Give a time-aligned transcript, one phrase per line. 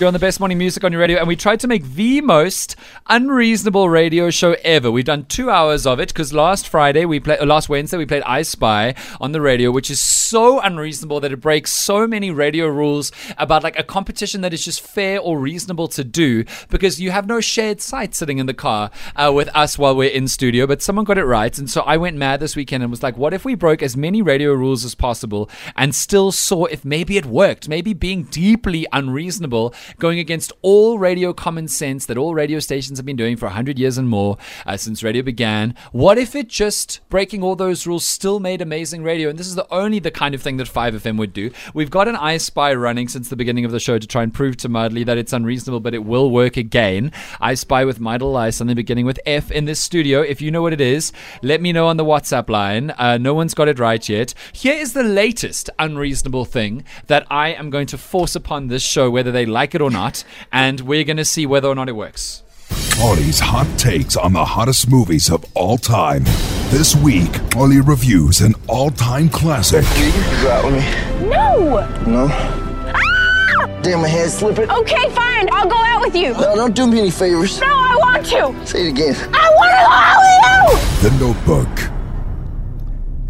[0.00, 2.22] You're on the best morning music on your radio, and we tried to make the
[2.22, 2.74] most
[3.10, 4.90] unreasonable radio show ever.
[4.90, 8.22] We've done two hours of it because last Friday we played, last Wednesday we played
[8.22, 12.66] I Spy on the radio, which is so unreasonable that it breaks so many radio
[12.66, 17.10] rules about like a competition that is just fair or reasonable to do because you
[17.10, 20.66] have no shared site sitting in the car uh, with us while we're in studio.
[20.66, 23.18] But someone got it right, and so I went mad this weekend and was like,
[23.18, 27.18] what if we broke as many radio rules as possible and still saw if maybe
[27.18, 27.68] it worked?
[27.68, 33.06] Maybe being deeply unreasonable going against all radio common sense that all radio stations have
[33.06, 35.74] been doing for 100 years and more uh, since radio began.
[35.92, 39.28] What if it just breaking all those rules still made amazing radio?
[39.28, 41.50] And this is the only the kind of thing that 5FM would do.
[41.74, 44.32] We've got an I Spy running since the beginning of the show to try and
[44.32, 47.12] prove to Mudley that it's unreasonable, but it will work again.
[47.40, 50.20] I Spy with Midel Lie, something beginning with F in this studio.
[50.20, 52.92] If you know what it is, let me know on the WhatsApp line.
[52.96, 54.34] Uh, no one's got it right yet.
[54.52, 59.10] Here is the latest unreasonable thing that I am going to force upon this show,
[59.10, 61.92] whether they like it or not, and we're going to see whether or not it
[61.96, 62.42] works.
[62.70, 66.24] Xoli's hot takes on the hottest movies of all time.
[66.70, 69.84] This week, Xoli reviews an all-time classic.
[69.98, 71.28] You can go out me.
[71.28, 72.04] No!
[72.06, 72.28] No?
[72.30, 73.80] Ah!
[73.82, 74.70] Damn, my hand's slipping.
[74.70, 75.48] Okay, fine.
[75.52, 76.32] I'll go out with you.
[76.34, 77.58] No, don't do me any favors.
[77.60, 78.66] No, I want to.
[78.66, 79.14] Say it again.
[79.34, 81.10] I want to go out with you.
[81.10, 81.90] The Notebook.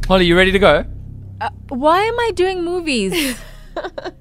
[0.09, 0.85] Xoli, you ready to go?
[1.41, 3.39] Uh, why am I doing movies?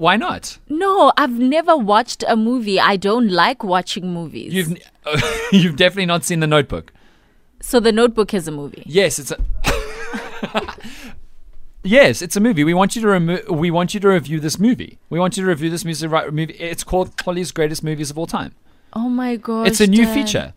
[0.00, 0.56] Why not?
[0.70, 2.80] no, I've never watched a movie.
[2.80, 4.54] I don't like watching movies.
[4.54, 4.78] You've
[5.52, 6.90] you've definitely not seen The Notebook.
[7.60, 8.82] so the Notebook is a movie.
[8.86, 9.36] Yes, it's a.
[11.82, 12.64] yes, it's a movie.
[12.64, 14.98] We want you to remo- We want you to review this movie.
[15.10, 16.10] We want you to review this music.
[16.10, 16.54] Right, movie.
[16.54, 18.54] It's called Xoli's Greatest Movies of All Time.
[18.94, 19.68] Oh my gosh.
[19.68, 20.14] It's a new Dad.
[20.14, 20.54] feature.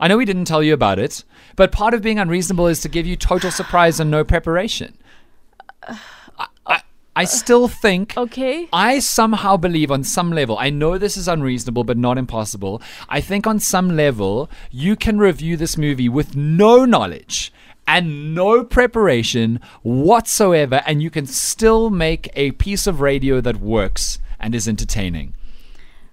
[0.00, 1.24] I know we didn't tell you about it,
[1.56, 4.96] but part of being unreasonable is to give you total surprise and no preparation.
[5.86, 5.96] Uh,
[7.18, 8.16] I, still think.
[8.16, 8.68] Okay.
[8.72, 12.80] I somehow believe on some level, I know this is unreasonable, but not impossible.
[13.08, 17.52] I think on some level, you can review this movie with no knowledge
[17.86, 24.18] and no preparation whatsoever, and you can still make a piece of radio that works
[24.38, 25.34] and is entertaining.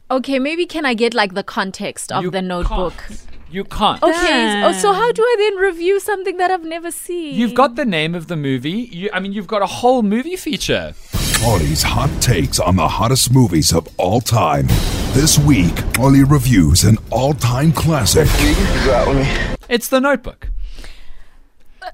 [0.10, 2.94] Okay, maybe can I get like the context of You the Notebook?
[3.08, 3.28] can't.
[3.50, 4.02] You can't.
[4.02, 4.64] Okay.
[4.66, 7.36] Oh, so how do I then review something that I've never seen?
[7.36, 8.90] You've got the name of the movie.
[8.92, 10.94] You, I mean, you've got a whole movie feature.
[11.14, 14.68] Xoli's hot takes on the hottest movies of all time.
[15.14, 18.28] This week, Xoli reviews an all-time classic.
[18.42, 19.56] You can go out with me.
[19.70, 20.50] It's The Notebook.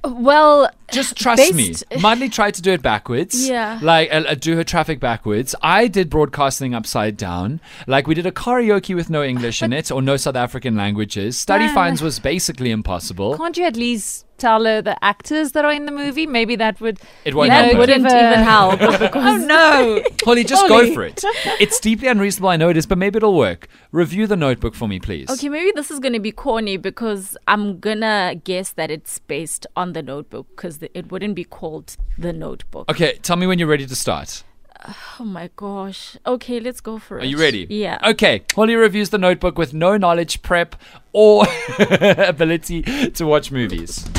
[0.03, 1.73] Well, Just trust me.
[1.99, 3.47] Mudley tried to do it backwards.
[3.47, 3.79] Yeah.
[3.81, 5.53] Like, uh, uh, do her traffic backwards.
[5.61, 7.61] I did broadcasting upside down.
[7.87, 11.37] Like, we did a karaoke with no English in it or no South African languages.
[11.37, 11.73] Study Yeah.
[11.73, 13.37] finds was basically impossible.
[13.37, 16.25] Can't you at least tell her the actors that are in the movie?
[16.27, 16.99] Maybe that would.
[17.23, 18.81] It won't you know, wouldn't give a- even help
[19.15, 20.03] Oh no!
[20.17, 21.23] Xoli, just go for it.
[21.59, 23.67] It's deeply unreasonable, I know it is, but maybe it'll work.
[23.91, 25.29] Review the notebook for me, please.
[25.29, 29.19] Okay, maybe this is going to be corny because I'm going to guess that it's
[29.19, 32.89] based on the notebook because it wouldn't be called the notebook.
[32.89, 34.43] Okay, tell me when you're ready to start.
[35.19, 36.17] Oh my gosh.
[36.25, 37.23] Okay, let's go for it.
[37.23, 37.67] Are you ready?
[37.69, 37.99] Yeah.
[38.03, 38.39] Okay.
[38.47, 40.75] Xoli reviews the notebook with no knowledge, prep,
[41.13, 41.45] or
[42.17, 42.81] ability
[43.11, 44.09] to watch movies.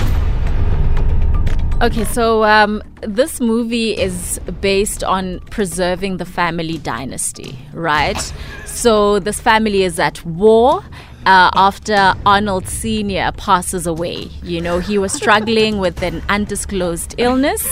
[1.82, 8.32] Okay, so um, this movie is based on preserving the family dynasty, right?
[8.66, 10.84] So this family is at war.
[11.26, 13.32] Uh, after Arnold Sr.
[13.36, 17.68] passes away, you know, he was struggling with an undisclosed illness.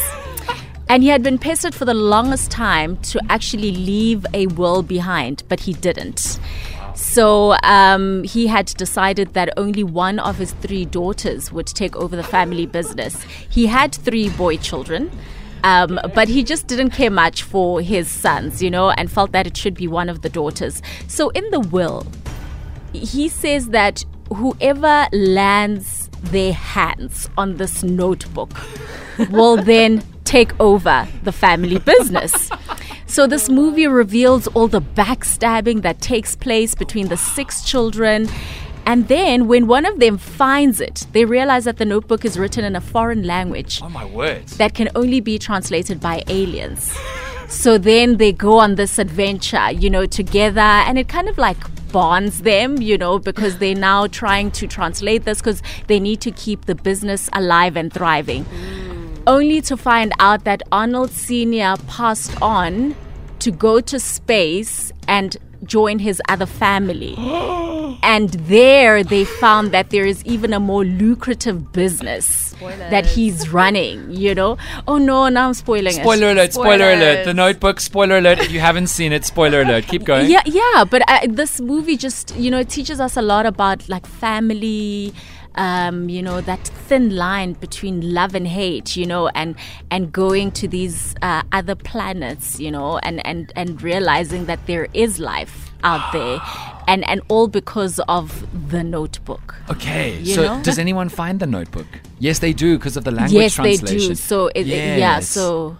[0.88, 5.44] And he had been pestered for the longest time to actually leave a will behind,
[5.48, 6.40] but he didn't.
[6.94, 12.16] So um, he had decided that only one of his three daughters would take over
[12.16, 13.22] the family business.
[13.48, 15.10] He had three boy children.
[15.62, 19.46] Um, but he just didn't care much for his sons, you know, and felt that
[19.46, 20.80] it should be one of the daughters.
[21.06, 22.06] So in the will,
[22.94, 24.02] he says that
[24.34, 28.50] whoever lands their hands on this notebook
[29.30, 32.50] will then take over the family business.
[33.10, 38.28] So this movie reveals all the backstabbing that takes place between the six children.
[38.86, 42.64] And then when one of them finds it, they realize that the notebook is written
[42.64, 44.46] in a foreign language Oh my word.
[44.58, 46.96] that can only be translated by aliens.
[47.48, 51.58] So then they go on this adventure, you know, together, and it kind of like
[51.90, 56.30] bonds them, you know, because they're now trying to translate this because they need to
[56.30, 58.44] keep the business alive and thriving.
[58.44, 59.22] Mm.
[59.26, 61.76] Only to find out that Arnold Sr.
[61.86, 62.94] passed on
[63.40, 67.14] to go to space and join his other family.
[68.02, 72.54] and there they found that there is even a more lucrative business
[72.90, 74.10] that he's running.
[74.10, 74.58] You know?
[74.86, 76.02] Oh no, now I'm spoiling it.
[76.02, 77.24] Spoiler alert, spoiler alert.
[77.24, 78.38] The notebook, spoiler alert.
[78.40, 79.86] If you haven't seen it, spoiler alert.
[79.86, 80.30] Keep going.
[80.30, 83.88] Yeah, yeah, but uh, this movie just you know it teaches us a lot about
[83.88, 85.12] like family.
[85.56, 89.56] Um, you know that thin line between love and hate, you know, and
[89.90, 94.86] and going to these uh, other planets, you know, and and and realizing that there
[94.94, 96.40] is life out there,
[96.88, 99.56] and and all because of the Notebook.
[99.70, 100.62] Okay, You so know?
[100.62, 101.86] does anyone find the notebook?
[102.20, 104.14] Yes, they do because of the language yes, they do.
[104.14, 105.76] So it, it- yeah, so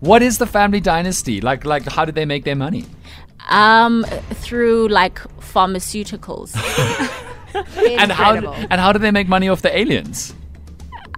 [0.00, 1.40] What is the family dynasty?
[1.40, 2.84] Like, like, how did they make their money?
[3.50, 4.04] um,
[4.44, 6.52] through like pharmaceuticals.
[7.98, 10.34] And how, and how do they make money off the aliens?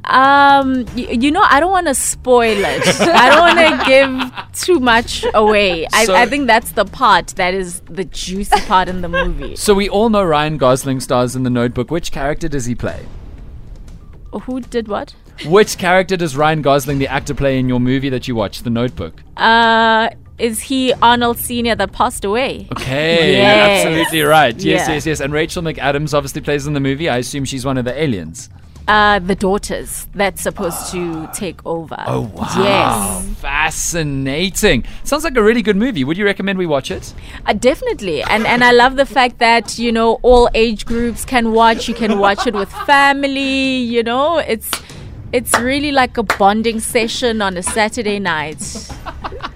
[0.04, 2.86] Um, y- you know, I don't want to spoil it.
[3.00, 5.86] I don't want to give too much away.
[5.92, 9.56] I, So- I think that's the part that is the juicy part in the movie.
[9.56, 11.90] So we all know Ryan Gosling stars in the Notebook.
[11.90, 13.04] Which character does he play?
[14.44, 15.14] Who did what?
[15.46, 18.70] Which character does Ryan Gosling, the actor, play in your movie that you watched, The
[18.70, 19.22] Notebook?
[19.36, 22.68] Uh, is he Arnold Senior that passed away?
[22.72, 23.86] Okay, Yes.
[23.86, 24.54] absolutely right.
[24.56, 24.94] Yes, Yeah.
[24.94, 25.20] yes, yes.
[25.20, 27.08] And Rachel McAdams obviously plays in the movie.
[27.08, 28.50] I assume she's one of the aliens.
[28.88, 31.96] Uh, the daughters that's supposed to take over.
[32.06, 32.46] Oh wow!
[32.56, 34.84] Yes, fascinating.
[35.02, 36.04] Sounds like a really good movie.
[36.04, 37.12] Would you recommend we watch it?
[37.46, 38.22] uh, definitely.
[38.22, 41.88] And and I love the fact that you know all age groups can watch.
[41.88, 43.78] You can watch it with family.
[43.78, 44.70] You know, it's
[45.32, 48.62] it's really like a bonding session on a Saturday night.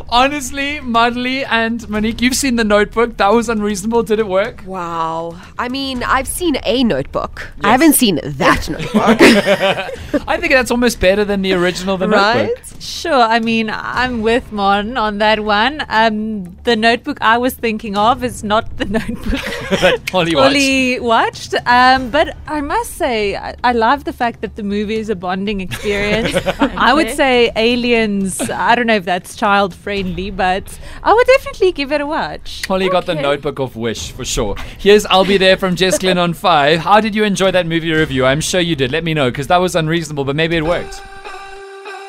[0.13, 3.15] Honestly, Mudley and Monique, you've seen the Notebook.
[3.15, 4.03] That was unreasonable.
[4.03, 4.61] Did it work?
[4.65, 5.39] Wow.
[5.57, 7.49] I mean, I've seen a notebook.
[7.63, 8.93] I haven't seen that notebook.
[10.27, 12.47] I think that's almost better than the original The Right?
[12.47, 12.65] Notebook.
[12.81, 13.13] Sure.
[13.21, 15.85] I mean, I'm with Mon on that one.
[15.87, 19.39] Um, the notebook I was thinking of is not the notebook
[19.79, 20.53] that Xoli watched.
[20.53, 21.53] fully watched.
[21.65, 25.15] Um, but I must say, I, I love the fact that the movie is a
[25.15, 26.35] bonding experience.
[26.59, 31.71] I would say Aliens, I don't know if that's child friendly, but I would definitely
[31.71, 32.63] give it a watch.
[32.63, 34.55] Xoli got the Notebook of Wish for sure.
[34.79, 36.79] Here's I'll be there from Jess Glynne on five.
[36.79, 38.25] How did you enjoy that movie review?
[38.25, 38.91] I'm sure you did.
[38.91, 41.01] Let me know because that was unreasonable, but maybe it worked.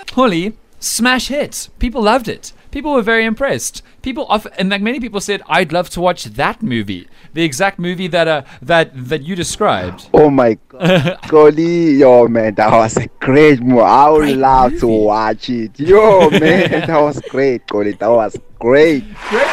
[0.07, 1.69] Xoli, smash hit.
[1.79, 2.53] People loved it.
[2.73, 3.83] People were very impressed.
[4.01, 7.79] People off, and like many people said, I'd love to watch that movie, the exact
[7.79, 10.09] movie that uh that that you described.
[10.13, 11.19] Oh my god.
[11.23, 13.83] Xoli, yo man, that was a great movie.
[13.83, 15.79] I would Great love to watch it.
[15.79, 17.97] Yo man, that was great, Xoli.
[17.99, 19.05] That was great.
[19.29, 19.47] great.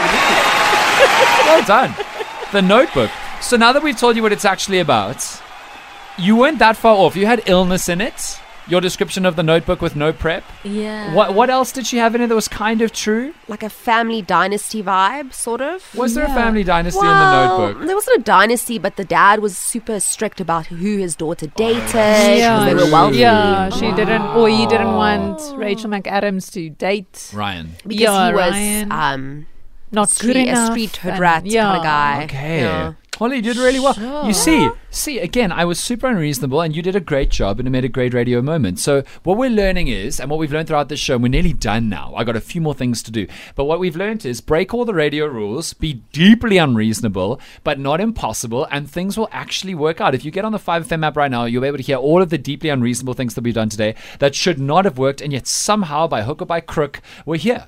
[1.45, 1.94] Well done.
[2.51, 3.12] The Notebook.
[3.42, 5.42] So now that we've told you what it's actually about,
[6.18, 7.16] you weren't that far off.
[7.16, 8.39] You had illness in it.
[8.67, 10.44] Your description of the Notebook with no prep.
[10.63, 11.13] Yeah.
[11.13, 13.33] What what else did she have in it that was kind of true?
[13.47, 15.83] like a family dynasty vibe, sort of.
[15.95, 17.88] Was there a family dynasty well, in the Notebook?
[17.88, 21.94] there wasn't a dynasty, but the dad was super strict about who his daughter dated.
[21.95, 23.17] Yeah, they were wealthy.
[23.17, 27.31] yeah, she didn't, or he didn't want Rachel McAdams to date.
[27.33, 27.71] Ryan.
[27.85, 28.91] Because Yeah, he was Ryan.
[28.91, 29.45] um,
[29.91, 30.71] Not street, good a enough.
[30.71, 31.63] street hood rat yeah.
[31.63, 32.23] kind of guy.
[32.25, 32.59] Okay.
[32.61, 32.94] Yeah.
[33.19, 34.25] Xoli you did really well.
[34.25, 37.68] You see, see again, I was super unreasonable, and you did a great job, and
[37.68, 38.80] it made a great radio moment.
[38.80, 41.51] So what we're learning is, and what we've learned throughout this show, and we're nearly
[41.51, 42.13] done now.
[42.16, 44.86] I got a few more things to do, but what we've learned is break all
[44.86, 50.16] the radio rules, be deeply unreasonable, but not impossible, and things will actually work out.
[50.16, 52.21] If you get on the 5FM app right now, you'll be able to hear all
[52.21, 55.33] of the deeply unreasonable things that we've done today that should not have worked, and
[55.33, 57.68] yet somehow, by hook or by crook, we're here.